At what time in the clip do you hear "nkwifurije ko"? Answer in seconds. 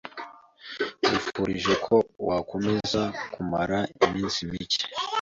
0.99-1.95